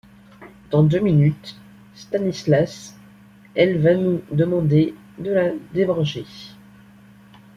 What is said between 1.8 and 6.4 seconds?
Stanislas, elle va nous demander de la débrancher.